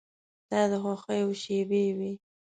دا 0.49 0.61
د 0.71 0.73
خوښیو 0.83 1.31
شېبې 1.41 1.83
وې. 1.97 2.11